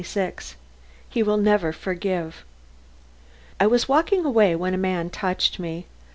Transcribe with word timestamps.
XXVI 0.01 0.55
"HE 1.09 1.21
WILL 1.21 1.37
NEVER 1.37 1.71
FORGIVE" 1.71 2.43
I 3.59 3.67
was 3.67 3.87
walking 3.87 4.25
away 4.25 4.55
when 4.55 4.73
a 4.73 4.77
man 4.79 5.11
touched 5.11 5.59
me. 5.59 5.85